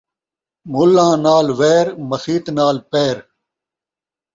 ملّاں 0.71 1.15
نال 1.23 1.47
وَیر، 1.59 1.87
مسیت 2.09 2.45
ناں 2.55 2.73
پیر 2.91 3.17